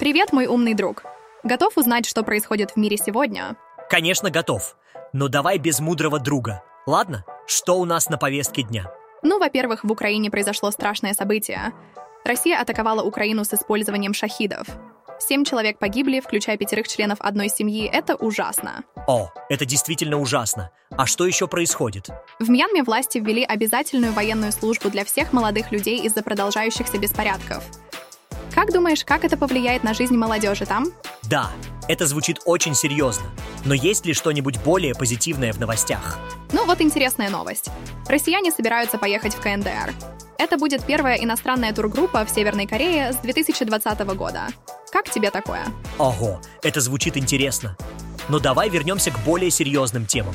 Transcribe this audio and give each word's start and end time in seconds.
Привет, 0.00 0.32
мой 0.32 0.46
умный 0.46 0.72
друг. 0.72 1.02
Готов 1.44 1.76
узнать, 1.76 2.06
что 2.06 2.22
происходит 2.22 2.70
в 2.70 2.76
мире 2.76 2.96
сегодня? 2.96 3.58
Конечно, 3.90 4.30
готов. 4.30 4.74
Но 5.12 5.28
давай 5.28 5.58
без 5.58 5.78
мудрого 5.78 6.18
друга. 6.18 6.62
Ладно? 6.86 7.22
Что 7.46 7.78
у 7.78 7.84
нас 7.84 8.08
на 8.08 8.16
повестке 8.16 8.62
дня? 8.62 8.90
Ну, 9.22 9.38
во-первых, 9.38 9.84
в 9.84 9.92
Украине 9.92 10.30
произошло 10.30 10.70
страшное 10.70 11.12
событие. 11.12 11.74
Россия 12.24 12.58
атаковала 12.58 13.02
Украину 13.02 13.44
с 13.44 13.52
использованием 13.52 14.14
шахидов. 14.14 14.66
Семь 15.18 15.44
человек 15.44 15.78
погибли, 15.78 16.20
включая 16.20 16.56
пятерых 16.56 16.88
членов 16.88 17.18
одной 17.20 17.50
семьи. 17.50 17.86
Это 17.86 18.16
ужасно. 18.16 18.84
О, 19.06 19.28
это 19.50 19.66
действительно 19.66 20.16
ужасно. 20.18 20.70
А 20.96 21.04
что 21.04 21.26
еще 21.26 21.46
происходит? 21.46 22.08
В 22.38 22.48
Мьянме 22.48 22.84
власти 22.84 23.18
ввели 23.18 23.44
обязательную 23.44 24.14
военную 24.14 24.52
службу 24.52 24.88
для 24.88 25.04
всех 25.04 25.34
молодых 25.34 25.72
людей 25.72 26.00
из-за 26.00 26.22
продолжающихся 26.22 26.96
беспорядков. 26.96 27.62
Как 28.60 28.74
думаешь, 28.74 29.06
как 29.06 29.24
это 29.24 29.38
повлияет 29.38 29.84
на 29.84 29.94
жизнь 29.94 30.14
молодежи 30.14 30.66
там? 30.66 30.88
Да, 31.22 31.50
это 31.88 32.06
звучит 32.06 32.40
очень 32.44 32.74
серьезно. 32.74 33.24
Но 33.64 33.72
есть 33.72 34.04
ли 34.04 34.12
что-нибудь 34.12 34.58
более 34.58 34.94
позитивное 34.94 35.54
в 35.54 35.58
новостях? 35.58 36.18
Ну 36.52 36.66
вот 36.66 36.82
интересная 36.82 37.30
новость. 37.30 37.70
Россияне 38.06 38.52
собираются 38.52 38.98
поехать 38.98 39.32
в 39.32 39.40
КНДР. 39.40 39.94
Это 40.36 40.58
будет 40.58 40.84
первая 40.84 41.16
иностранная 41.16 41.72
тургруппа 41.72 42.26
в 42.26 42.28
Северной 42.28 42.66
Корее 42.66 43.14
с 43.14 43.16
2020 43.16 44.00
года. 44.14 44.48
Как 44.92 45.08
тебе 45.08 45.30
такое? 45.30 45.64
Ого, 45.96 46.42
это 46.62 46.82
звучит 46.82 47.16
интересно. 47.16 47.78
Но 48.28 48.40
давай 48.40 48.68
вернемся 48.68 49.10
к 49.10 49.18
более 49.20 49.50
серьезным 49.50 50.04
темам. 50.04 50.34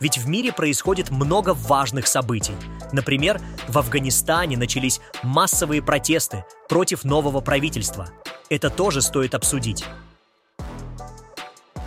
Ведь 0.00 0.16
в 0.16 0.26
мире 0.26 0.50
происходит 0.50 1.10
много 1.10 1.52
важных 1.52 2.06
событий. 2.06 2.54
Например, 2.96 3.38
в 3.68 3.76
Афганистане 3.76 4.56
начались 4.56 5.02
массовые 5.22 5.82
протесты 5.82 6.46
против 6.66 7.04
нового 7.04 7.42
правительства. 7.42 8.08
Это 8.48 8.70
тоже 8.70 9.02
стоит 9.02 9.34
обсудить. 9.34 9.84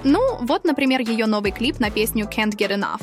Ну, 0.04 0.38
вот, 0.42 0.66
например, 0.66 1.02
ее 1.02 1.26
новый 1.26 1.52
клип 1.52 1.80
на 1.80 1.90
песню 1.90 2.26
Can't 2.26 2.56
Get 2.56 2.70
Enough. 2.70 3.02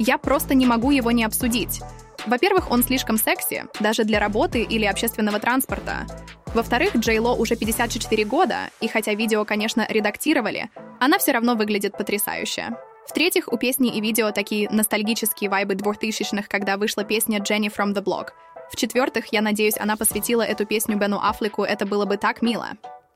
Я 0.00 0.18
просто 0.18 0.54
не 0.54 0.66
могу 0.66 0.90
его 0.90 1.12
не 1.12 1.22
обсудить. 1.22 1.80
Во-первых, 2.26 2.72
он 2.72 2.82
слишком 2.82 3.18
секси, 3.18 3.66
даже 3.78 4.02
для 4.02 4.18
работы 4.18 4.62
или 4.62 4.84
общественного 4.84 5.38
транспорта. 5.38 6.08
Во-вторых, 6.54 6.96
Джейло 6.96 7.34
уже 7.34 7.54
54 7.54 8.24
года, 8.24 8.70
и 8.80 8.88
хотя 8.88 9.14
видео, 9.14 9.44
конечно, 9.44 9.86
редактировали, 9.88 10.70
она 10.98 11.18
все 11.18 11.30
равно 11.30 11.54
выглядит 11.54 11.96
потрясающе. 11.96 12.76
В-третьих, 13.06 13.52
у 13.52 13.58
песни 13.58 13.94
и 13.94 14.00
видео 14.00 14.32
такие 14.32 14.68
ностальгические 14.70 15.50
вайбы 15.50 15.74
двухтысячных, 15.74 16.48
когда 16.48 16.76
вышла 16.76 17.04
песня 17.04 17.38
«Jenny 17.38 17.72
from 17.74 17.94
the 17.94 18.02
Block». 18.02 18.28
В-четвертых, 18.72 19.26
я 19.32 19.42
надеюсь, 19.42 19.78
она 19.78 19.96
посвятила 19.96 20.42
эту 20.42 20.66
песню 20.66 20.96
Бену 20.96 21.20
Аффлеку, 21.22 21.62
это 21.62 21.86
было 21.86 22.06
бы 22.06 22.16
так 22.16 22.42
мило. 22.42 22.70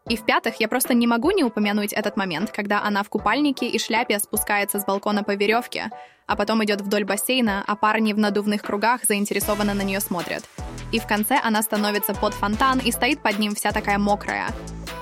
И 0.09 0.17
в-пятых, 0.17 0.61
я 0.61 0.69
просто 0.69 0.95
не 0.95 1.07
могу 1.07 1.31
не 1.33 1.45
упомянуть 1.45 1.93
этот 1.93 2.17
момент, 2.17 2.51
когда 2.51 2.83
она 2.83 3.03
в 3.03 3.11
купальнике 3.11 3.67
и 3.67 3.79
шляпе 3.79 4.19
спускается 4.19 4.81
с 4.81 4.85
балкона 4.85 5.23
по 5.23 5.35
веревке, 5.35 5.91
а 6.27 6.37
потом 6.37 6.65
идет 6.65 6.81
вдоль 6.81 7.05
бассейна, 7.05 7.63
а 7.67 7.77
парни 7.77 8.13
в 8.13 8.19
надувных 8.19 8.63
кругах 8.63 9.05
заинтересованно 9.05 9.75
на 9.75 9.83
нее 9.83 10.01
смотрят. 10.01 10.45
И 10.93 10.99
в 10.99 11.07
конце 11.07 11.39
она 11.43 11.61
становится 11.63 12.15
под 12.15 12.33
фонтан 12.33 12.79
и 12.79 12.91
стоит 12.91 13.21
под 13.21 13.39
ним 13.39 13.55
вся 13.55 13.73
такая 13.73 13.99
мокрая. 13.99 14.49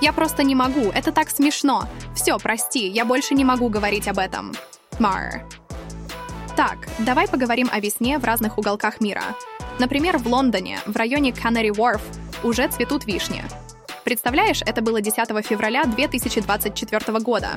Я 0.01 0.11
просто 0.11 0.43
не 0.43 0.55
могу, 0.55 0.91
это 0.91 1.11
так 1.11 1.29
смешно. 1.29 1.85
Все, 2.13 2.37
прости, 2.37 2.87
я 2.87 3.05
больше 3.05 3.33
не 3.33 3.45
могу 3.45 3.69
говорить 3.69 4.07
об 4.07 4.19
этом. 4.19 4.53
Мар. 4.99 5.43
Так, 6.55 6.87
давай 6.99 7.27
поговорим 7.27 7.69
о 7.71 7.79
весне 7.79 8.17
в 8.17 8.23
разных 8.23 8.57
уголках 8.57 8.99
мира. 8.99 9.23
Например, 9.77 10.17
в 10.17 10.25
Лондоне, 10.25 10.79
в 10.87 10.95
районе 10.95 11.29
Canary 11.29 11.69
Wharf, 11.69 12.01
уже 12.43 12.67
цветут 12.67 13.05
вишни. 13.05 13.43
Представляешь, 14.03 14.63
это 14.65 14.81
было 14.81 14.99
10 14.99 15.45
февраля 15.45 15.83
2024 15.85 17.19
года. 17.19 17.49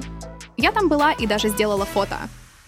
Я 0.58 0.70
там 0.70 0.88
была 0.88 1.12
и 1.12 1.26
даже 1.26 1.48
сделала 1.48 1.86
фото. 1.86 2.18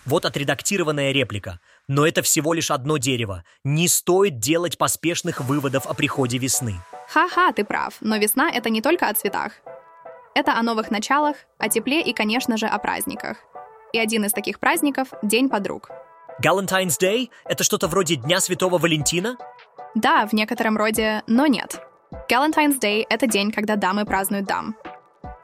Вот 0.06 0.24
отредактированная 0.24 1.12
реплика. 1.12 1.60
Но 1.86 2.06
это 2.06 2.22
всего 2.22 2.54
лишь 2.54 2.70
одно 2.70 2.96
дерево. 2.96 3.44
Не 3.64 3.88
стоит 3.88 4.38
делать 4.38 4.78
поспешных 4.78 5.40
выводов 5.42 5.86
о 5.86 5.92
приходе 5.92 6.38
весны. 6.38 6.76
Ха-ха, 7.08 7.52
ты 7.52 7.64
прав, 7.64 7.94
но 8.00 8.16
весна— 8.16 8.50
это 8.54 8.70
не 8.70 8.80
только 8.80 9.08
о 9.08 9.14
цветах. 9.14 9.52
Это 10.34 10.58
о 10.58 10.62
новых 10.62 10.90
началах, 10.90 11.36
о 11.58 11.68
тепле 11.68 12.00
и, 12.00 12.14
конечно 12.14 12.56
же, 12.56 12.66
о 12.66 12.78
праздниках. 12.78 13.36
И 13.92 13.98
один 13.98 14.24
из 14.24 14.32
таких 14.32 14.58
праздников— 14.58 15.08
День 15.22 15.48
подруг. 15.48 15.90
Valentine's 16.42 16.98
Day— 16.98 17.30
это 17.44 17.62
что-то 17.62 17.88
вроде 17.88 18.16
Дня 18.16 18.40
Святого 18.40 18.78
Валентина? 18.78 19.36
Да, 19.94 20.26
в 20.26 20.32
некотором 20.32 20.76
роде, 20.78 21.22
но 21.26 21.46
нет. 21.46 21.80
Valentine's 22.30 22.80
Day— 22.80 23.04
это 23.10 23.26
день, 23.26 23.52
когда 23.52 23.76
дамы 23.76 24.06
празднуют 24.06 24.46
дам. 24.46 24.74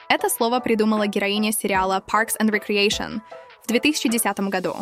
Это 0.08 0.30
слово 0.30 0.60
придумала 0.60 1.06
героиня 1.06 1.52
сериала 1.52 2.02
Parks 2.06 2.32
and 2.40 2.50
Recreation 2.50 3.20
в 3.62 3.68
2010 3.68 4.40
году. 4.48 4.76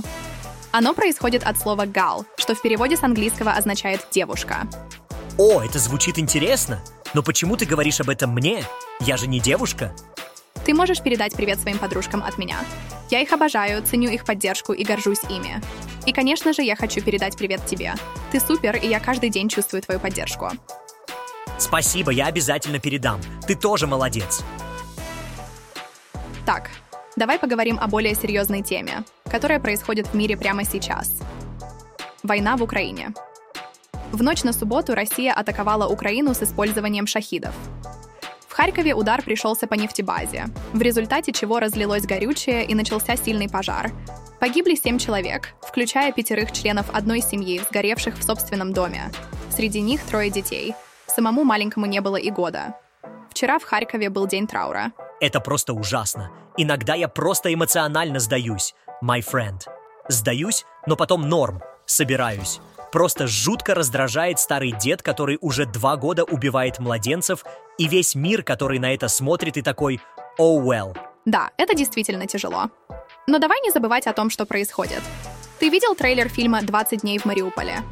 Оно 0.70 0.94
происходит 0.94 1.42
от 1.44 1.58
слова 1.58 1.86
«gal», 1.86 2.24
что 2.36 2.54
в 2.54 2.62
переводе 2.62 2.96
с 2.96 3.02
английского 3.02 3.52
означает 3.52 4.06
«девушка». 4.12 4.68
О, 5.38 5.60
это 5.62 5.78
звучит 5.78 6.18
интересно. 6.18 6.80
Но 7.14 7.22
почему 7.22 7.56
ты 7.56 7.66
говоришь 7.66 8.00
об 8.00 8.10
этом 8.10 8.30
мне? 8.30 8.62
Я 9.00 9.16
же 9.16 9.26
не 9.26 9.40
девушка. 9.40 9.92
Ты 10.66 10.74
можешь 10.74 11.00
передать 11.00 11.32
привет 11.32 11.60
своим 11.60 11.78
подружкам 11.78 12.24
от 12.24 12.38
меня. 12.38 12.56
Я 13.08 13.20
их 13.20 13.32
обожаю, 13.32 13.84
ценю 13.84 14.10
их 14.10 14.24
поддержку 14.24 14.72
и 14.72 14.82
горжусь 14.82 15.22
ими. 15.30 15.62
И, 16.06 16.12
конечно 16.12 16.52
же, 16.52 16.62
я 16.62 16.74
хочу 16.74 17.00
передать 17.00 17.36
привет 17.36 17.64
тебе. 17.66 17.94
Ты 18.32 18.40
супер, 18.40 18.74
и 18.74 18.88
я 18.88 18.98
каждый 18.98 19.30
день 19.30 19.48
чувствую 19.48 19.80
твою 19.82 20.00
поддержку. 20.00 20.50
Спасибо, 21.56 22.10
я 22.10 22.26
обязательно 22.26 22.80
передам. 22.80 23.20
Ты 23.46 23.54
тоже 23.54 23.86
молодец. 23.86 24.42
Так, 26.44 26.70
давай 27.14 27.38
поговорим 27.38 27.78
о 27.80 27.86
более 27.86 28.16
серьезной 28.16 28.62
теме, 28.62 29.04
которая 29.30 29.60
происходит 29.60 30.08
в 30.08 30.14
мире 30.14 30.36
прямо 30.36 30.64
сейчас. 30.64 31.20
Война 32.24 32.56
в 32.56 32.64
Украине. 32.64 33.14
В 34.10 34.20
ночь 34.20 34.42
на 34.42 34.52
субботу 34.52 34.96
Россия 34.96 35.32
атаковала 35.32 35.86
Украину 35.86 36.34
с 36.34 36.42
использованием 36.42 37.06
шахидов. 37.06 37.54
Харькове 38.56 38.94
удар 38.94 39.22
пришелся 39.22 39.66
по 39.66 39.74
нефтебазе, 39.74 40.46
в 40.72 40.80
результате 40.80 41.30
чего 41.30 41.60
разлилось 41.60 42.06
горючее 42.06 42.64
и 42.64 42.74
начался 42.74 43.14
сильный 43.14 43.50
пожар. 43.50 43.92
Погибли 44.40 44.74
семь 44.74 44.98
человек, 44.98 45.52
включая 45.60 46.10
пятерых 46.10 46.52
членов 46.52 46.86
одной 46.94 47.20
семьи, 47.20 47.60
сгоревших 47.68 48.16
в 48.16 48.22
собственном 48.22 48.72
доме. 48.72 49.12
Среди 49.50 49.82
них 49.82 50.02
трое 50.04 50.30
детей. 50.30 50.74
Самому 51.06 51.44
маленькому 51.44 51.84
не 51.84 52.00
было 52.00 52.16
и 52.16 52.30
года. 52.30 52.74
Вчера 53.30 53.58
в 53.58 53.64
Харькове 53.64 54.08
был 54.08 54.26
день 54.26 54.46
траура. 54.46 54.92
Это 55.20 55.40
просто 55.40 55.74
ужасно. 55.74 56.32
Иногда 56.56 56.94
я 56.94 57.08
просто 57.08 57.52
эмоционально 57.52 58.20
сдаюсь, 58.20 58.74
my 59.04 59.20
friend. 59.20 59.66
Сдаюсь, 60.08 60.64
но 60.86 60.96
потом 60.96 61.28
норм, 61.28 61.60
собираюсь. 61.84 62.60
Просто 62.96 63.26
жутко 63.26 63.74
раздражает 63.74 64.38
старый 64.38 64.72
дед, 64.72 65.02
который 65.02 65.36
уже 65.42 65.66
два 65.66 65.98
года 65.98 66.24
убивает 66.24 66.78
младенцев, 66.78 67.44
и 67.76 67.88
весь 67.88 68.14
мир, 68.14 68.42
который 68.42 68.78
на 68.78 68.94
это 68.94 69.08
смотрит 69.08 69.58
и 69.58 69.60
такой 69.60 70.00
«Oh 70.40 70.64
well». 70.64 70.96
Да, 71.26 71.50
это 71.58 71.74
действительно 71.74 72.26
тяжело. 72.26 72.70
Но 73.26 73.38
давай 73.38 73.60
не 73.60 73.70
забывать 73.70 74.06
о 74.06 74.14
том, 74.14 74.30
что 74.30 74.46
происходит. 74.46 75.02
Ты 75.58 75.68
видел 75.68 75.94
трейлер 75.94 76.30
фильма 76.30 76.60
«20 76.60 77.02
дней 77.02 77.18
в 77.18 77.26
Мариуполе»? 77.26 77.82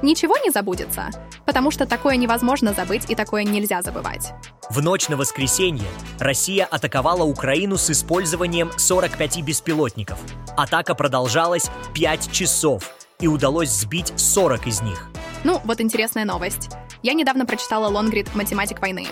Ничего 0.00 0.38
не 0.38 0.48
забудется, 0.48 1.10
потому 1.44 1.70
что 1.70 1.84
такое 1.84 2.16
невозможно 2.16 2.72
забыть 2.72 3.10
и 3.10 3.14
такое 3.14 3.44
нельзя 3.44 3.82
забывать. 3.82 4.32
В 4.70 4.82
ночь 4.82 5.10
на 5.10 5.18
воскресенье 5.18 5.88
Россия 6.18 6.64
атаковала 6.64 7.24
Украину 7.24 7.76
с 7.76 7.90
использованием 7.90 8.70
45 8.74 9.42
беспилотников. 9.42 10.18
Атака 10.56 10.94
продолжалась 10.94 11.70
5 11.92 12.32
часов, 12.32 12.90
и 13.20 13.26
удалось 13.26 13.70
сбить 13.70 14.12
40 14.16 14.66
из 14.66 14.82
них. 14.82 15.08
Ну, 15.44 15.60
вот 15.64 15.80
интересная 15.80 16.24
новость. 16.24 16.70
Я 17.02 17.12
недавно 17.12 17.46
прочитала 17.46 17.88
лонгрид 17.88 18.34
«Математик 18.34 18.80
войны». 18.80 19.06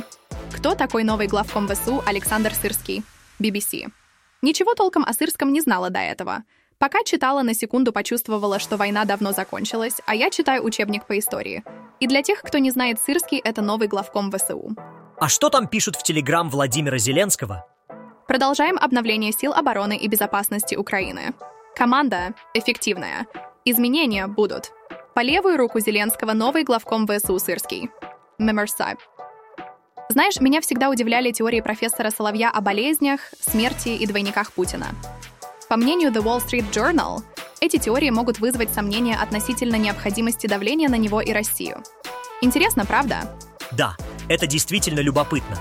Кто 0.52 0.74
такой 0.74 1.04
новый 1.04 1.26
главком 1.26 1.68
ВСУ 1.68 2.02
Александр 2.06 2.52
Сырский? 2.54 3.02
BBC. 3.40 3.86
Ничего 4.42 4.74
толком 4.74 5.04
о 5.04 5.12
Сырском 5.12 5.52
не 5.52 5.60
знала 5.60 5.90
до 5.90 6.00
этого. 6.00 6.44
Пока 6.78 7.02
читала, 7.04 7.42
на 7.42 7.54
секунду 7.54 7.92
почувствовала, 7.92 8.58
что 8.58 8.76
война 8.76 9.04
давно 9.04 9.32
закончилась, 9.32 10.00
а 10.06 10.14
я 10.14 10.30
читаю 10.30 10.64
учебник 10.64 11.06
по 11.06 11.18
истории. 11.18 11.64
И 12.00 12.06
для 12.06 12.22
тех, 12.22 12.42
кто 12.42 12.58
не 12.58 12.70
знает 12.70 12.98
Сырский, 13.00 13.38
это 13.38 13.62
новый 13.62 13.88
главком 13.88 14.30
ВСУ. 14.30 14.76
А 15.18 15.28
что 15.28 15.48
там 15.48 15.68
пишут 15.68 15.96
в 15.96 16.02
Телеграм 16.02 16.50
Владимира 16.50 16.98
Зеленского? 16.98 17.66
Продолжаем 18.26 18.76
обновление 18.78 19.32
сил 19.32 19.52
обороны 19.52 19.96
и 19.96 20.08
безопасности 20.08 20.74
Украины. 20.74 21.34
Команда 21.76 22.34
эффективная. 22.54 23.26
Изменения 23.66 24.26
будут. 24.26 24.72
По 25.14 25.20
левую 25.20 25.56
руку 25.56 25.80
Зеленского 25.80 26.34
новый 26.34 26.64
главком 26.64 27.06
ВСУ 27.06 27.38
Сырский. 27.38 27.88
Мемерсайб. 28.38 28.98
Знаешь, 30.10 30.38
меня 30.38 30.60
всегда 30.60 30.90
удивляли 30.90 31.30
теории 31.30 31.62
профессора 31.62 32.10
Соловья 32.10 32.50
о 32.50 32.60
болезнях, 32.60 33.20
смерти 33.40 33.88
и 33.88 34.06
двойниках 34.06 34.52
Путина. 34.52 34.88
По 35.70 35.78
мнению 35.78 36.10
The 36.12 36.22
Wall 36.22 36.44
Street 36.44 36.70
Journal, 36.72 37.22
эти 37.62 37.78
теории 37.78 38.10
могут 38.10 38.38
вызвать 38.38 38.68
сомнения 38.68 39.16
относительно 39.16 39.76
необходимости 39.76 40.46
давления 40.46 40.90
на 40.90 40.96
него 40.96 41.22
и 41.22 41.32
Россию. 41.32 41.82
Интересно, 42.42 42.84
правда? 42.84 43.34
Да, 43.72 43.96
это 44.28 44.46
действительно 44.46 45.00
любопытно. 45.00 45.56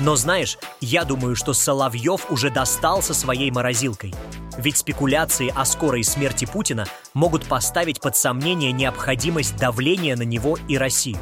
Но 0.00 0.16
знаешь, 0.16 0.58
я 0.80 1.04
думаю, 1.04 1.36
что 1.36 1.52
Соловьев 1.52 2.30
уже 2.30 2.50
достал 2.50 3.02
со 3.02 3.14
своей 3.14 3.50
морозилкой. 3.50 4.12
Ведь 4.58 4.76
спекуляции 4.76 5.52
о 5.54 5.64
скорой 5.64 6.04
смерти 6.04 6.46
Путина 6.46 6.86
могут 7.12 7.44
поставить 7.46 8.00
под 8.00 8.16
сомнение 8.16 8.72
необходимость 8.72 9.56
давления 9.56 10.16
на 10.16 10.22
него 10.22 10.58
и 10.68 10.78
Россию. 10.78 11.18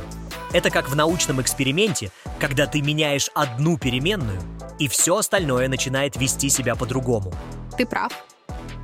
Это 0.52 0.70
как 0.70 0.88
в 0.90 0.96
научном 0.96 1.40
эксперименте, 1.40 2.10
когда 2.38 2.66
ты 2.66 2.82
меняешь 2.82 3.30
одну 3.34 3.78
переменную, 3.78 4.40
и 4.78 4.88
все 4.88 5.16
остальное 5.16 5.68
начинает 5.68 6.16
вести 6.16 6.48
себя 6.50 6.74
по-другому. 6.74 7.32
Ты 7.76 7.86
прав. 7.86 8.12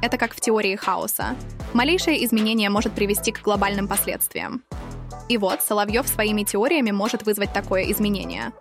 Это 0.00 0.16
как 0.16 0.34
в 0.34 0.40
теории 0.40 0.76
хаоса. 0.76 1.34
Малейшее 1.74 2.24
изменение 2.24 2.70
может 2.70 2.92
привести 2.94 3.32
к 3.32 3.42
глобальным 3.42 3.88
последствиям. 3.88 4.62
И 5.28 5.36
вот 5.36 5.60
Соловьев 5.62 6.08
своими 6.08 6.42
теориями 6.42 6.90
может 6.90 7.26
вызвать 7.26 7.52
такое 7.52 7.90
изменение. 7.90 8.52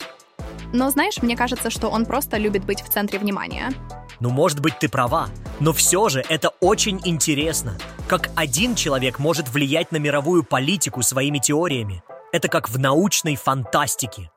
Но 0.74 0.90
знаешь, 0.90 1.22
мне 1.22 1.38
кажется, 1.38 1.70
что 1.70 1.90
он 1.90 2.06
просто 2.06 2.38
любит 2.38 2.66
быть 2.66 2.82
в 2.82 2.90
центре 2.90 3.20
внимания. 3.20 3.72
Ну, 4.20 4.30
может 4.30 4.60
быть, 4.60 4.80
ты 4.80 4.90
права, 4.90 5.30
но 5.60 5.74
все 5.74 6.10
же 6.10 6.24
это 6.28 6.50
очень 6.60 7.00
интересно. 7.06 7.78
Как 8.08 8.30
один 8.36 8.76
человек 8.76 9.20
может 9.20 9.50
влиять 9.50 9.92
на 9.92 9.98
мировую 9.98 10.44
политику 10.44 11.02
своими 11.04 11.38
теориями. 11.38 12.04
Это 12.32 12.50
как 12.50 12.70
в 12.70 12.78
научной 12.80 13.36
фантастике. 13.36 14.30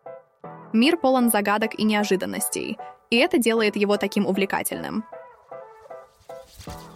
Мир 0.72 0.96
полон 0.96 1.30
загадок 1.30 1.74
и 1.78 1.82
неожиданностей, 1.82 2.78
и 3.10 3.16
это 3.16 3.38
делает 3.38 3.74
его 3.74 3.96
таким 3.96 4.26
увлекательным. 4.26 5.04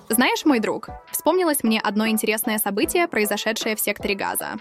Знаешь, 0.08 0.44
мой 0.44 0.60
друг, 0.60 0.90
вспомнилось 1.10 1.64
мне 1.64 1.80
одно 1.80 2.06
интересное 2.06 2.58
событие, 2.58 3.08
произошедшее 3.08 3.74
в 3.74 3.80
секторе 3.80 4.14
Газа. 4.14 4.58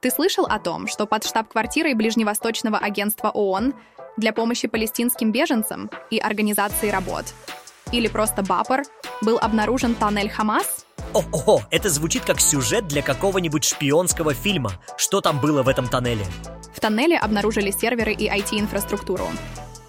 Ты 0.00 0.10
слышал 0.10 0.44
о 0.44 0.58
том, 0.58 0.86
что 0.88 1.06
под 1.06 1.24
штаб-квартирой 1.24 1.94
Ближневосточного 1.94 2.78
агентства 2.78 3.30
ООН 3.30 3.74
для 4.16 4.32
помощи 4.32 4.68
палестинским 4.68 5.32
беженцам 5.32 5.90
и 6.10 6.18
организации 6.18 6.90
работ, 6.90 7.24
или 7.92 8.08
просто 8.08 8.42
БАПР, 8.42 8.82
был 9.22 9.38
обнаружен 9.38 9.94
тоннель 9.94 10.28
Хамас? 10.28 10.86
О-о, 11.14 11.62
это 11.70 11.88
звучит 11.88 12.24
как 12.24 12.40
сюжет 12.40 12.86
для 12.88 13.02
какого-нибудь 13.02 13.64
шпионского 13.64 14.34
фильма. 14.34 14.72
Что 14.96 15.20
там 15.20 15.40
было 15.40 15.62
в 15.62 15.68
этом 15.68 15.88
тоннеле? 15.88 16.26
В 16.74 16.80
тоннеле 16.80 17.16
обнаружили 17.16 17.70
серверы 17.70 18.12
и 18.12 18.28
IT-инфраструктуру. 18.28 19.26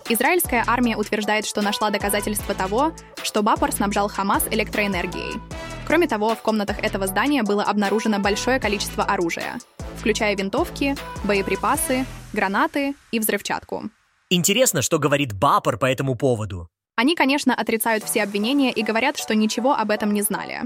Израильская 0.09 0.63
армия 0.65 0.95
утверждает, 0.95 1.45
что 1.45 1.61
нашла 1.61 1.89
доказательства 1.89 2.55
того, 2.55 2.93
что 3.23 3.43
Бапор 3.43 3.73
снабжал 3.73 4.07
Хамас 4.07 4.45
электроэнергией. 4.49 5.41
Кроме 5.85 6.07
того, 6.07 6.33
в 6.33 6.41
комнатах 6.41 6.79
этого 6.79 7.07
здания 7.07 7.43
было 7.43 7.63
обнаружено 7.63 8.19
большое 8.19 8.59
количество 8.59 9.03
оружия, 9.03 9.59
включая 10.07 10.37
винтовки, 10.37 10.95
боеприпасы, 11.25 12.05
гранаты 12.31 12.95
и 13.11 13.19
взрывчатку. 13.19 13.89
Интересно, 14.29 14.81
что 14.81 14.99
говорит 14.99 15.33
Бапор 15.33 15.77
по 15.77 15.85
этому 15.85 16.15
поводу. 16.15 16.69
Они, 16.95 17.13
конечно, 17.13 17.53
отрицают 17.53 18.05
все 18.05 18.23
обвинения 18.23 18.71
и 18.71 18.83
говорят, 18.83 19.17
что 19.17 19.35
ничего 19.35 19.75
об 19.75 19.91
этом 19.91 20.13
не 20.13 20.21
знали. 20.21 20.61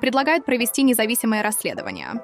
Предлагают 0.00 0.44
провести 0.44 0.82
независимое 0.82 1.44
расследование. 1.44 2.14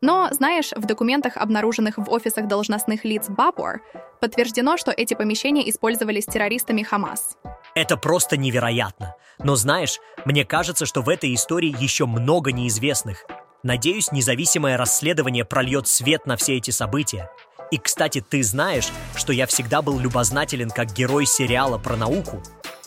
Но, 0.00 0.26
знаешь, 0.32 0.72
в 0.74 0.86
документах, 0.86 1.36
обнаруженных 1.36 1.98
в 1.98 2.10
офисах 2.10 2.48
должностных 2.48 3.04
лиц 3.04 3.26
Бапор, 3.28 3.80
подтверждено, 4.20 4.76
что 4.76 4.90
эти 4.90 5.14
помещения 5.14 5.70
использовались 5.70 6.24
террористами 6.24 6.82
Хамас. 6.82 7.36
Это 7.76 7.96
просто 7.96 8.36
невероятно. 8.36 9.14
Но 9.38 9.54
знаешь, 9.54 10.00
мне 10.24 10.44
кажется, 10.44 10.84
что 10.84 11.02
в 11.02 11.08
этой 11.08 11.32
истории 11.32 11.72
еще 11.80 12.06
много 12.06 12.50
неизвестных. 12.50 13.24
Надеюсь, 13.66 14.12
независимое 14.12 14.76
расследование 14.76 15.44
прольет 15.44 15.88
свет 15.88 16.24
на 16.24 16.36
все 16.36 16.56
эти 16.56 16.70
события. 16.70 17.28
И, 17.72 17.78
кстати, 17.78 18.20
ты 18.20 18.44
знаешь, 18.44 18.86
что 19.16 19.32
я 19.32 19.48
всегда 19.48 19.82
был 19.82 19.98
любознателен 19.98 20.70
как 20.70 20.92
герой 20.92 21.26
сериала 21.26 21.76
про 21.76 21.96
науку? 21.96 22.40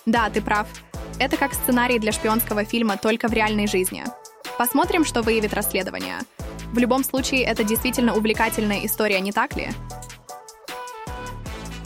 Да, 0.05 0.29
ты 0.29 0.41
прав. 0.41 0.67
Это 1.19 1.35
как 1.35 1.53
сценарий 1.53 1.99
для 1.99 2.13
шпионского 2.13 2.63
фильма 2.63 2.95
только 2.95 3.27
в 3.27 3.33
реальной 3.33 3.67
жизни. 3.67 4.05
Посмотрим, 4.57 5.03
что 5.03 5.21
выявит 5.21 5.53
расследование. 5.53 6.19
В 6.71 6.77
любом 6.77 7.03
случае, 7.03 7.43
это 7.43 7.65
действительно 7.65 8.15
увлекательная 8.15 8.85
история, 8.85 9.19
не 9.19 9.33
так 9.33 9.57
ли? 9.57 9.71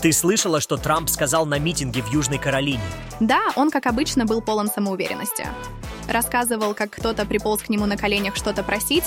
Ты 0.03 0.13
слышала, 0.13 0.61
что 0.61 0.77
Трамп 0.77 1.09
сказал 1.09 1.47
на 1.47 1.57
митинге 1.57 2.03
в 2.03 2.13
Южной 2.13 2.37
Каролине? 2.37 2.83
Да, 3.19 3.41
он, 3.55 3.71
как 3.71 3.87
обычно, 3.87 4.25
был 4.25 4.39
полон 4.39 4.67
самоуверенности. 4.67 5.47
Рассказывал, 6.07 6.73
как 6.73 6.91
кто-то 6.91 7.25
приполз 7.25 7.61
к 7.61 7.69
нему 7.69 7.85
на 7.85 7.97
коленях 7.97 8.35
что-то 8.35 8.63
просить, 8.63 9.05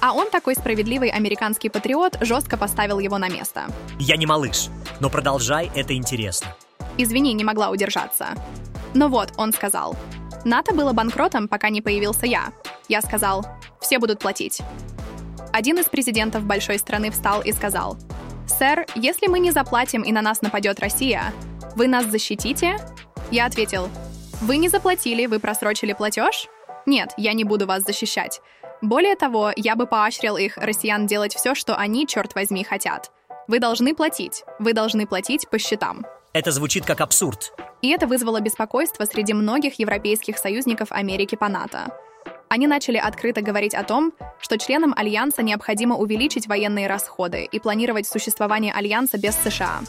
а 0.00 0.12
он, 0.12 0.30
такой 0.30 0.54
справедливый 0.54 1.10
американский 1.10 1.68
патриот, 1.68 2.18
жестко 2.20 2.56
поставил 2.56 2.98
его 2.98 3.18
на 3.18 3.28
место. 3.28 3.66
Я 3.98 4.16
не 4.16 4.26
малыш, 4.26 4.68
но 5.00 5.10
продолжай, 5.10 5.70
это 5.74 5.94
интересно. 5.94 6.54
Извини, 6.96 7.32
не 7.32 7.44
могла 7.44 7.70
удержаться. 7.70 8.28
Но 8.94 9.08
вот, 9.08 9.32
он 9.36 9.52
сказал. 9.52 9.96
НАТО 10.44 10.74
было 10.74 10.92
банкротом, 10.92 11.48
пока 11.48 11.68
не 11.68 11.82
появился 11.82 12.26
я. 12.26 12.52
Я 12.88 13.02
сказал, 13.02 13.46
все 13.80 13.98
будут 13.98 14.20
платить. 14.20 14.60
Один 15.52 15.78
из 15.78 15.86
президентов 15.86 16.44
большой 16.44 16.78
страны 16.78 17.10
встал 17.10 17.40
и 17.42 17.52
сказал, 17.52 17.96
«Сэр, 18.46 18.86
если 18.94 19.26
мы 19.26 19.40
не 19.40 19.50
заплатим 19.50 20.02
и 20.02 20.12
на 20.12 20.22
нас 20.22 20.42
нападет 20.42 20.80
Россия, 20.80 21.32
вы 21.74 21.88
нас 21.88 22.06
защитите?» 22.06 22.78
Я 23.30 23.46
ответил, 23.46 23.88
«Вы 24.40 24.56
не 24.58 24.68
заплатили, 24.68 25.26
вы 25.26 25.40
просрочили 25.40 25.92
платеж? 25.92 26.46
Нет, 26.86 27.12
я 27.16 27.32
не 27.32 27.42
буду 27.42 27.66
вас 27.66 27.82
защищать. 27.82 28.40
Более 28.80 29.16
того, 29.16 29.52
я 29.56 29.74
бы 29.74 29.86
поощрил 29.86 30.36
их, 30.36 30.56
россиян, 30.56 31.06
делать 31.06 31.34
все, 31.34 31.56
что 31.56 31.74
они, 31.74 32.06
черт 32.06 32.36
возьми, 32.36 32.62
хотят. 32.62 33.10
Вы 33.48 33.58
должны 33.58 33.96
платить. 33.96 34.44
Вы 34.60 34.74
должны 34.74 35.06
платить 35.06 35.48
по 35.50 35.58
счетам». 35.58 36.06
Это 36.32 36.52
звучит 36.52 36.86
как 36.86 37.00
абсурд. 37.00 37.52
И 37.82 37.88
это 37.88 38.06
вызвало 38.06 38.40
беспокойство 38.40 39.04
среди 39.06 39.34
многих 39.34 39.80
европейских 39.80 40.38
союзников 40.38 40.92
Америки 40.92 41.34
по 41.34 41.48
НАТО. 41.48 41.88
Они 42.48 42.66
начали 42.66 42.96
открыто 42.96 43.42
говорить 43.42 43.74
о 43.74 43.82
том, 43.82 44.12
что 44.40 44.56
членам 44.56 44.94
Альянса 44.96 45.42
необходимо 45.42 45.96
увеличить 45.96 46.46
военные 46.46 46.86
расходы 46.86 47.44
и 47.44 47.58
планировать 47.58 48.06
существование 48.06 48.72
Альянса 48.72 49.18
без 49.18 49.34
США. 49.34 49.80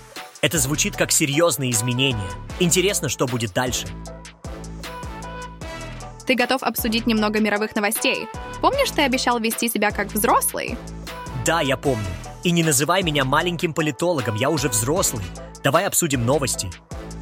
Это 0.41 0.57
звучит 0.57 0.95
как 0.97 1.11
серьезные 1.11 1.71
изменения. 1.71 2.29
Интересно, 2.59 3.09
что 3.09 3.27
будет 3.27 3.53
дальше. 3.53 3.87
Ты 6.29 6.35
готов 6.35 6.61
обсудить 6.61 7.07
немного 7.07 7.39
мировых 7.39 7.75
новостей? 7.75 8.27
Помнишь, 8.61 8.91
ты 8.91 9.01
обещал 9.01 9.39
вести 9.39 9.67
себя 9.67 9.89
как 9.89 10.13
взрослый? 10.13 10.77
Да, 11.43 11.61
я 11.61 11.75
помню. 11.75 12.05
И 12.43 12.51
не 12.51 12.61
называй 12.61 13.01
меня 13.01 13.25
маленьким 13.25 13.73
политологом, 13.73 14.35
я 14.35 14.51
уже 14.51 14.69
взрослый. 14.69 15.25
Давай 15.63 15.87
обсудим 15.87 16.23
новости. 16.27 16.69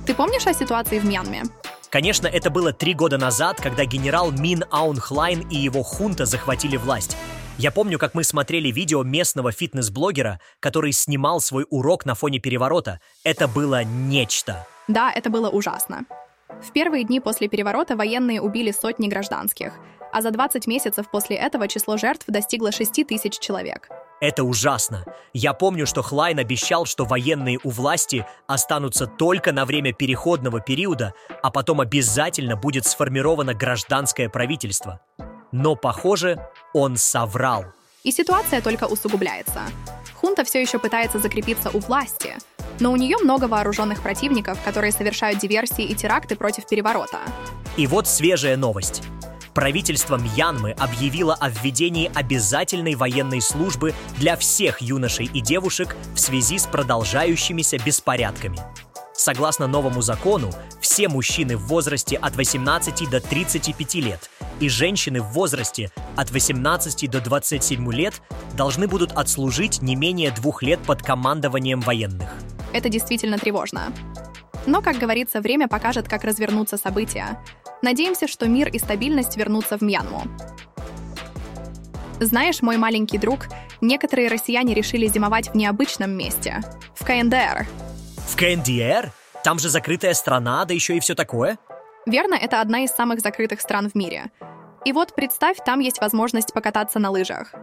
Ты 0.06 0.14
помнишь 0.14 0.46
о 0.46 0.54
ситуации 0.54 1.00
в 1.00 1.06
Мьянме? 1.06 1.44
Конечно, 1.90 2.28
это 2.28 2.50
было 2.50 2.74
три 2.74 2.94
года 2.94 3.18
назад, 3.18 3.62
когда 3.62 3.86
генерал 3.86 4.32
Мин 4.32 4.66
Аун 4.72 5.00
Хлайн 5.00 5.48
и 5.48 5.56
его 5.56 5.84
хунта 5.84 6.26
захватили 6.26 6.76
власть. 6.76 7.16
Я 7.58 7.72
помню, 7.72 7.98
как 8.00 8.14
мы 8.14 8.26
смотрели 8.26 8.72
видео 8.72 9.04
местного 9.04 9.54
фитнес-блогера, 9.54 10.42
который 10.60 10.92
снимал 10.92 11.40
свой 11.40 11.66
урок 11.70 12.06
на 12.06 12.14
фоне 12.14 12.40
переворота. 12.40 13.00
Это 13.24 13.48
было 13.48 13.86
нечто. 13.86 14.68
Да, 14.90 15.14
это 15.14 15.30
было 15.30 15.48
ужасно. 15.50 16.04
В 16.62 16.72
первые 16.72 17.04
дни 17.04 17.20
после 17.20 17.48
переворота 17.48 17.96
военные 17.96 18.42
убили 18.42 18.72
сотни 18.72 19.08
гражданских, 19.08 19.74
а 20.12 20.22
за 20.22 20.32
20 20.32 20.68
месяцев 20.68 21.10
после 21.12 21.36
этого 21.36 21.68
число 21.68 21.98
жертв 21.98 22.26
достигло 22.28 22.72
6 22.72 23.06
тысяч 23.08 23.40
человек. 23.40 23.90
Это 24.20 24.44
ужасно. 24.44 25.06
Я 25.34 25.54
помню, 25.54 25.86
что 25.86 26.02
Хлайн 26.02 26.40
обещал, 26.40 26.86
что 26.86 27.06
военные 27.06 27.60
у 27.64 27.70
власти 27.70 28.26
останутся 28.48 29.06
только 29.06 29.52
на 29.52 29.66
время 29.66 29.94
переходного 29.94 30.60
периода, 30.60 31.14
а 31.44 31.52
потом 31.52 31.82
обязательно 31.82 32.56
будет 32.56 32.86
сформировано 32.86 33.54
гражданское 33.54 34.28
правительство. 34.28 35.02
Но, 35.52 35.76
похоже, 35.76 36.40
он 36.74 36.98
соврал. 36.98 37.66
И 38.04 38.12
ситуация 38.12 38.62
только 38.62 38.86
усугубляется. 38.86 39.62
Хунта 40.16 40.44
все 40.44 40.62
еще 40.62 40.80
пытается 40.80 41.20
закрепиться 41.20 41.70
у 41.70 41.80
власти, 41.80 42.36
но 42.80 42.92
у 42.92 42.96
нее 42.96 43.18
много 43.18 43.46
вооруженных 43.46 44.02
противников, 44.02 44.58
которые 44.64 44.92
совершают 44.92 45.40
диверсии 45.40 45.86
и 45.86 45.96
теракты 45.96 46.36
против 46.36 46.68
переворота. 46.68 47.20
И 47.78 47.88
вот 47.88 48.08
свежая 48.08 48.58
новость 48.58 49.04
правительство 49.58 50.18
Мьянмы 50.18 50.74
объявило 50.74 51.34
о 51.34 51.50
введении 51.50 52.12
обязательной 52.14 52.94
военной 52.94 53.42
службы 53.42 53.96
для 54.18 54.36
всех 54.36 54.84
юношей 54.84 55.26
и 55.26 55.42
девушек 55.42 55.96
в 56.14 56.20
связи 56.20 56.60
с 56.60 56.68
продолжающимися 56.68 57.80
беспорядками. 57.84 58.60
Согласно 59.16 59.66
новому 59.66 60.04
закону, 60.04 60.52
все 60.80 61.08
мужчины 61.08 61.58
в 61.58 61.66
возрасте 61.66 62.18
от 62.18 62.36
18 62.36 63.10
до 63.10 63.20
35 63.20 63.96
лет 63.96 64.30
и 64.60 64.70
женщины 64.70 65.22
в 65.22 65.32
возрасте 65.32 65.90
от 66.16 66.30
18 66.30 67.10
до 67.10 67.20
27 67.20 67.92
лет 67.92 68.22
должны 68.56 68.88
будут 68.88 69.12
отслужить 69.14 69.82
не 69.82 69.96
менее 69.96 70.30
двух 70.30 70.62
лет 70.62 70.80
под 70.82 71.02
командованием 71.02 71.82
военных. 71.82 72.30
Это 72.74 72.90
действительно 72.90 73.38
тревожно. 73.38 73.94
Но, 74.66 74.82
как 74.82 74.98
говорится, 74.98 75.42
время 75.42 75.68
покажет, 75.68 76.08
как 76.08 76.24
развернутся 76.24 76.78
события. 76.78 77.40
Надеемся, 77.82 78.28
что 78.28 78.48
мир 78.48 78.70
и 78.70 78.80
стабильность 78.80 79.38
вернутся 79.38 79.78
в 79.78 79.82
Мьянму. 79.82 80.24
Знаешь, 82.20 82.62
мой 82.62 82.78
маленький 82.78 83.18
друг, 83.18 83.48
некоторые 83.80 84.28
россияне 84.28 84.74
решили 84.74 85.08
зимовать 85.08 85.50
в 85.50 85.56
необычном 85.56 86.12
месте— 86.12 86.62
в 86.96 87.06
КНДР. 87.06 87.68
В 88.28 88.36
КНДР? 88.36 89.12
Там 89.44 89.60
же 89.60 89.70
закрытая 89.70 90.14
страна, 90.14 90.66
да 90.66 90.74
еще 90.74 90.98
и 90.98 91.00
все 91.00 91.16
такое. 91.16 91.58
Верно, 92.06 92.36
это 92.36 92.60
одна 92.60 92.84
из 92.84 92.92
самых 92.92 93.20
закрытых 93.20 93.62
стран 93.62 93.90
в 93.90 93.96
мире. 93.96 94.32
И 94.84 94.92
вот 94.94 95.14
представь, 95.16 95.58
там 95.64 95.80
есть 95.80 96.02
возможность 96.02 96.54
покататься 96.54 97.00
на 97.00 97.12
лыжах. 97.12 97.54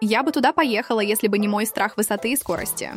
Я 0.00 0.22
бы 0.22 0.32
туда 0.32 0.52
поехала, 0.52 1.00
если 1.00 1.28
бы 1.28 1.38
не 1.38 1.48
мой 1.48 1.66
страх 1.66 1.96
высоты 1.96 2.32
и 2.32 2.36
скорости. 2.36 2.92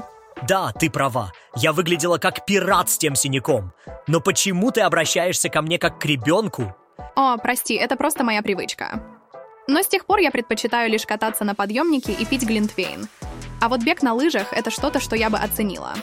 Да, 0.48 0.72
ты 0.72 0.90
права. 0.90 1.32
Я 1.56 1.72
выглядела 1.72 2.18
как 2.18 2.46
пират 2.46 2.90
с 2.90 2.98
тем 2.98 3.16
синяком. 3.16 3.74
Но 4.08 4.20
почему 4.20 4.72
ты 4.72 4.82
обращаешься 4.82 5.50
ко 5.50 5.62
мне 5.62 5.78
как 5.78 6.00
к 6.00 6.06
ребенку? 6.06 6.76
О, 7.16 7.38
прости, 7.38 7.76
это 7.76 7.96
просто 7.96 8.24
моя 8.24 8.42
привычка. 8.42 9.02
Но 9.68 9.82
с 9.82 9.88
тех 9.88 10.06
пор 10.06 10.20
я 10.20 10.32
предпочитаю 10.32 10.90
лишь 10.90 11.06
кататься 11.06 11.44
на 11.44 11.56
подъемнике 11.56 12.12
и 12.12 12.26
пить 12.26 12.44
глинтвейн. 12.44 13.08
А 13.62 13.70
вот 13.70 13.82
бег 13.84 14.02
на 14.02 14.14
лыжах— 14.14 14.48
это 14.54 14.72
что-то, 14.72 15.00
что 15.00 15.16
я 15.16 15.30
бы 15.30 15.38
оценила. 15.38 15.94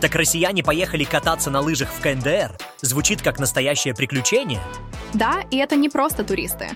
Так 0.00 0.16
россияне 0.16 0.64
поехали 0.64 1.04
кататься 1.04 1.50
на 1.50 1.60
лыжах 1.60 1.90
в 1.90 2.00
КНДР. 2.00 2.58
Звучит 2.80 3.22
как 3.22 3.38
настоящее 3.38 3.94
приключение. 3.94 4.60
Да, 5.12 5.44
и 5.50 5.56
это 5.56 5.76
не 5.76 5.88
просто 5.88 6.24
туристы. 6.24 6.70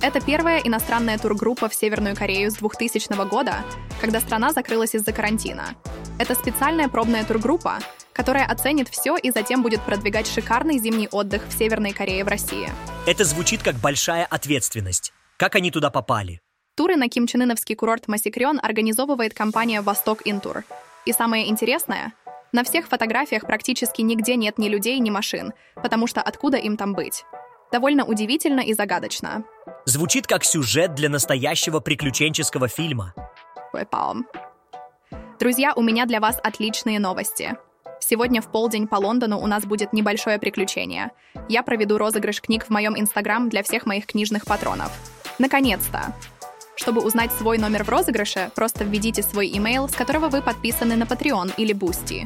Это 0.00 0.20
первая 0.20 0.60
иностранная 0.60 1.18
тургруппа 1.18 1.68
в 1.68 1.74
Северную 1.74 2.14
Корею 2.14 2.50
с 2.50 2.54
2000 2.54 3.28
года, 3.28 3.56
когда 4.00 4.20
страна 4.20 4.52
закрылась 4.52 4.94
из-за 4.94 5.12
карантина. 5.12 5.74
Это 6.18 6.34
специальная 6.34 6.88
пробная 6.88 7.24
тургруппа, 7.24 7.78
которая 8.12 8.44
оценит 8.44 8.88
все 8.88 9.16
и 9.16 9.30
затем 9.30 9.62
будет 9.62 9.80
продвигать 9.82 10.26
шикарный 10.26 10.78
зимний 10.78 11.08
отдых 11.08 11.46
в 11.46 11.56
Северной 11.56 11.92
Корее 11.92 12.24
в 12.24 12.28
России. 12.28 12.68
Это 13.06 13.24
звучит 13.24 13.62
как 13.62 13.76
большая 13.76 14.24
ответственность. 14.24 15.12
Как 15.36 15.54
они 15.54 15.70
туда 15.70 15.90
попали? 15.90 16.40
Туры 16.76 16.96
на 16.96 17.08
кимченыновский 17.08 17.76
курорт 17.76 18.08
Масикрён 18.08 18.58
организовывает 18.60 19.32
компания 19.32 19.80
«Восток 19.80 20.22
Интур». 20.24 20.64
И 21.06 21.12
самое 21.12 21.48
интересное, 21.48 22.12
на 22.52 22.64
всех 22.64 22.88
фотографиях 22.88 23.46
практически 23.46 24.02
нигде 24.02 24.34
нет 24.34 24.58
ни 24.58 24.68
людей, 24.68 24.98
ни 24.98 25.10
машин, 25.10 25.52
потому 25.76 26.08
что 26.08 26.20
откуда 26.20 26.56
им 26.56 26.76
там 26.76 26.94
быть? 26.94 27.24
Довольно 27.70 28.04
удивительно 28.04 28.60
и 28.60 28.74
загадочно. 28.74 29.44
Звучит 29.84 30.26
как 30.26 30.44
сюжет 30.44 30.94
для 30.94 31.08
настоящего 31.08 31.80
приключенческого 31.80 32.66
фильма. 32.66 33.14
Ой, 33.72 33.86
палм. 33.86 34.26
Друзья, 35.38 35.72
у 35.76 35.82
меня 35.82 36.04
для 36.04 36.18
вас 36.18 36.40
отличные 36.42 36.98
новости. 36.98 37.56
Сегодня 38.00 38.42
в 38.42 38.50
полдень 38.50 38.88
по 38.88 38.96
Лондону 38.96 39.38
у 39.38 39.46
нас 39.46 39.64
будет 39.64 39.92
небольшое 39.92 40.36
приключение. 40.40 41.12
Я 41.48 41.62
проведу 41.62 41.96
розыгрыш 41.96 42.40
книг 42.40 42.64
в 42.64 42.70
моем 42.70 42.98
инстаграм 42.98 43.48
для 43.48 43.62
всех 43.62 43.86
моих 43.86 44.06
книжных 44.06 44.46
патронов. 44.46 44.90
Наконец-то! 45.38 46.12
Чтобы 46.74 47.02
узнать 47.02 47.30
свой 47.32 47.56
номер 47.58 47.84
в 47.84 47.88
розыгрыше, 47.88 48.50
просто 48.56 48.82
введите 48.82 49.22
свой 49.22 49.48
имейл, 49.56 49.88
с 49.88 49.94
которого 49.94 50.28
вы 50.28 50.42
подписаны 50.42 50.96
на 50.96 51.04
Patreon 51.04 51.52
или 51.56 51.72
Boosty. 51.72 52.24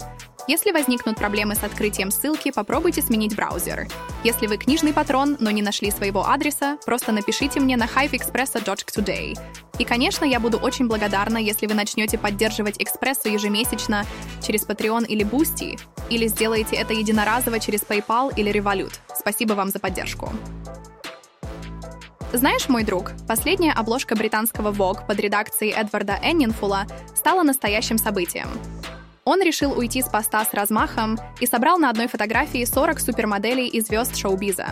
Если 0.49 0.73
возникнут 0.73 1.17
проблемы 1.17 1.55
с 1.55 1.63
открытием 1.63 2.11
ссылки, 2.11 2.51
попробуйте 2.51 3.01
сменить 3.01 3.37
браузер. 3.37 3.87
Если 4.25 4.49
вы 4.49 4.57
книжный 4.57 4.93
патрон, 4.93 5.37
но 5.39 5.53
не 5.53 5.63
нашли 5.63 5.93
своего 5.93 6.27
адреса, 6.29 6.79
просто 6.85 7.13
напишите 7.13 7.61
мне 7.61 7.77
на 7.77 7.85
hiveexpress.today. 7.85 9.39
И, 9.79 9.85
конечно, 9.85 10.25
я 10.25 10.41
буду 10.41 10.59
очень 10.59 10.89
благодарна, 10.89 11.39
если 11.39 11.69
вы 11.69 11.75
начнете 11.75 12.19
поддерживать 12.19 12.83
Экспрессу 12.83 13.29
ежемесячно 13.29 14.05
через 14.45 14.67
Patreon 14.67 15.07
или 15.07 15.25
Boosty, 15.25 15.81
или 16.11 16.27
сделаете 16.27 16.75
это 16.75 16.93
единоразово 16.93 17.61
через 17.61 17.83
PayPal 17.83 18.33
или 18.37 18.53
Revolut. 18.53 18.95
Спасибо 19.17 19.53
вам 19.53 19.69
за 19.69 19.79
поддержку. 19.79 20.33
Знаешь, 22.33 22.69
мой 22.69 22.83
друг, 22.83 23.13
последняя 23.29 23.73
обложка 23.73 24.17
британского 24.17 24.73
Vogue 24.73 25.07
под 25.07 25.21
редакцией 25.21 25.73
Эдварда 25.73 26.19
Эннинфула 26.21 26.87
стала 27.15 27.43
настоящим 27.43 27.99
событием. 27.99 28.49
Он 29.25 29.41
решил 29.41 29.79
уйти 29.79 30.03
с 30.03 30.09
поста 30.09 30.45
с 30.45 30.53
размахом 30.53 31.19
и 31.41 31.47
собрал 31.47 31.79
на 31.79 31.91
одной 31.91 32.09
фотографии 32.09 32.65
40 32.65 32.99
супермоделей 32.99 33.69
и 33.69 33.81
звезд 33.81 34.17
шоу-биза. 34.17 34.67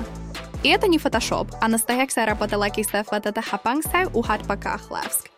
И 0.65 0.69
это 0.69 0.89
не 0.89 0.99
фотошоп, 0.99 1.49
а 1.61 1.69
настоящая 1.69 2.27
работа 2.27 2.59
Лакиса 2.59 3.05
Фататахапангса 3.05 4.11
у 4.13 4.23
Хатпакахлавск. 4.23 5.31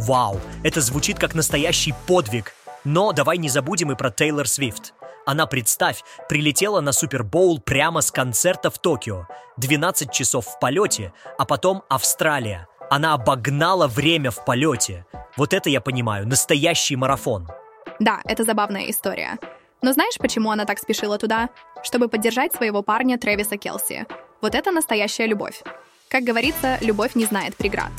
Вау, 0.00 0.40
это 0.62 0.80
звучит 0.80 1.18
как 1.18 1.34
настоящий 1.34 1.94
подвиг. 2.06 2.54
Но 2.84 3.12
давай 3.12 3.38
не 3.38 3.48
забудем 3.48 3.92
и 3.92 3.96
про 3.96 4.10
Тейлор 4.10 4.48
Свифт. 4.48 4.94
Она, 5.26 5.46
представь, 5.46 6.02
прилетела 6.28 6.80
на 6.80 6.92
Супербоул 6.92 7.60
прямо 7.60 8.00
с 8.00 8.10
концерта 8.10 8.70
в 8.70 8.78
Токио. 8.78 9.26
12 9.58 10.10
часов 10.10 10.46
в 10.46 10.58
полете, 10.58 11.12
а 11.38 11.44
потом 11.44 11.82
Австралия. 11.88 12.66
Она 12.90 13.14
обогнала 13.14 13.86
время 13.86 14.30
в 14.30 14.44
полете. 14.44 15.06
Вот 15.36 15.54
это 15.54 15.70
я 15.70 15.80
понимаю, 15.80 16.26
настоящий 16.26 16.96
марафон. 16.96 17.48
Да, 18.04 18.20
это 18.26 18.44
забавная 18.44 18.90
история. 18.90 19.38
Но 19.80 19.94
знаешь, 19.94 20.18
почему 20.18 20.50
она 20.50 20.66
так 20.66 20.78
спешила 20.78 21.16
туда? 21.16 21.48
Чтобы 21.82 22.08
поддержать 22.08 22.52
своего 22.52 22.82
парня 22.82 23.16
Трэвиса 23.16 23.56
Келси. 23.56 24.04
Вот 24.42 24.54
это 24.54 24.70
настоящая 24.70 25.26
любовь. 25.26 25.62
Как 26.10 26.22
говорится, 26.22 26.76
любовь 26.82 27.14
не 27.14 27.24
знает 27.24 27.56
преград. 27.56 27.92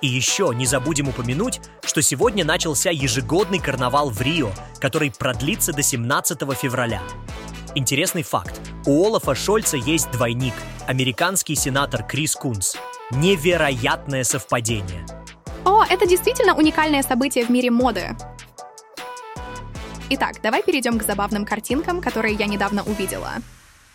И 0.00 0.08
еще 0.08 0.50
не 0.52 0.66
забудем 0.66 1.08
упомянуть, 1.08 1.60
что 1.84 2.02
сегодня 2.02 2.44
начался 2.44 2.90
ежегодный 2.90 3.60
карнавал 3.60 4.10
в 4.10 4.20
Рио, 4.20 4.50
который 4.80 5.12
продлится 5.12 5.72
до 5.72 5.82
17 5.82 6.40
февраля. 6.60 7.00
Интересный 7.76 8.24
факт. 8.24 8.60
У 8.86 9.06
Олафа 9.06 9.36
Шольца 9.36 9.76
есть 9.76 10.10
двойник– 10.10 10.54
американский 10.88 11.54
сенатор 11.54 12.02
Крис 12.02 12.34
Кунс. 12.34 12.76
Невероятное 13.12 14.24
совпадение. 14.24 15.06
О, 15.64 15.84
это 15.88 16.06
действительно 16.06 16.56
уникальное 16.56 17.04
событие 17.04 17.44
в 17.44 17.50
мире 17.50 17.70
моды. 17.70 18.16
Итак, 20.10 20.42
давай 20.42 20.62
перейдем 20.62 20.98
к 20.98 21.02
забавным 21.02 21.46
картинкам, 21.46 22.02
которые 22.02 22.34
я 22.34 22.46
недавно 22.46 22.82
увидела. 22.82 23.32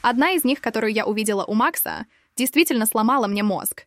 Одна 0.02 0.32
из 0.32 0.44
них, 0.44 0.60
которую 0.60 0.92
я 0.92 1.06
увидела 1.06 1.46
у 1.46 1.54
Макса, 1.54 2.08
действительно 2.36 2.88
сломала 2.88 3.28
мне 3.28 3.44
мозг. 3.44 3.86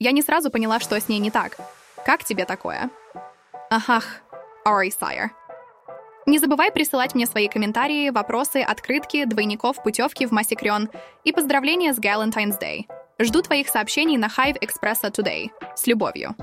Я 0.00 0.10
не 0.10 0.22
сразу 0.22 0.50
поняла, 0.50 0.80
что 0.80 0.98
с 0.98 1.08
ней 1.08 1.20
не 1.20 1.30
так. 1.30 1.56
Как 2.04 2.24
тебе 2.24 2.44
такое? 2.44 2.90
Ахах, 3.70 4.22
Ори 4.64 4.90
Сайер. 4.90 5.30
Не 6.26 6.38
забывай 6.38 6.72
присылать 6.72 7.14
мне 7.14 7.26
свои 7.26 7.48
комментарии, 7.48 8.10
вопросы, 8.10 8.62
открытки, 8.62 9.24
двойников, 9.24 9.82
путевки 9.82 10.26
в 10.26 10.32
Масикрён 10.32 10.88
и 11.24 11.32
поздравления 11.32 11.92
с 11.92 11.98
Galentine's 11.98 12.60
Day. 12.60 12.86
Жду 13.20 13.42
твоих 13.42 13.68
сообщений 13.68 14.16
на 14.16 14.26
Hive 14.26 14.58
Expressa 14.60 15.10
Today. 15.10 15.50
С 15.76 15.86
любовью. 15.86 16.34